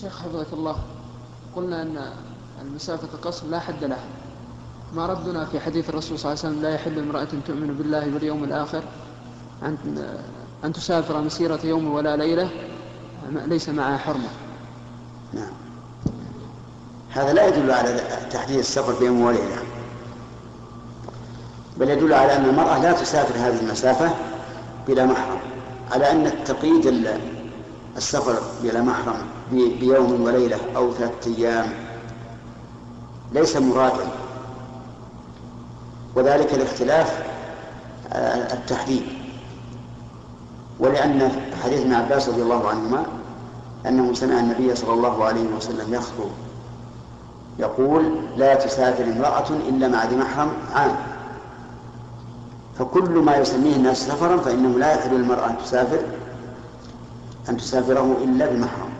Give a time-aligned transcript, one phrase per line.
[0.00, 0.76] شيخ حفظك الله
[1.56, 2.12] قلنا أن
[2.62, 4.04] المسافة القصر لا حد لها.
[4.94, 8.44] ما ردنا في حديث الرسول صلى الله عليه وسلم لا يحل امرأة تؤمن بالله واليوم
[8.44, 8.82] الآخر
[9.62, 9.76] أن
[10.64, 12.50] أن تسافر مسيرة يوم ولا ليلة
[13.30, 14.28] ليس معها حرمة.
[15.32, 15.52] نعم.
[17.10, 18.00] هذا لا يدل على
[18.30, 19.62] تحديد السفر بيوم وليلة.
[21.76, 24.10] بل يدل على أن المرأة لا تسافر هذه المسافة
[24.88, 25.38] بلا محرم
[25.92, 26.86] على أن التقييد
[27.96, 29.16] السفر بلا محرم
[29.52, 31.66] بيوم وليلة أو ثلاثة أيام.
[33.32, 34.06] ليس مرادا.
[36.16, 37.26] وذلك لاختلاف
[38.12, 39.02] آه، التحديد
[40.80, 41.30] ولأن
[41.64, 43.06] حديث ابن عباس رضي الله عنهما
[43.86, 46.30] أنه سمع النبي صلى الله عليه وسلم يخطب
[47.58, 50.96] يقول لا تسافر امرأة إلا مع ذي محرم عام.
[52.78, 56.00] فكل ما يسميه الناس سفرا فإنه لا يحل للمرأة أن تسافر
[57.48, 58.95] أن تسافره إلا بمحرم.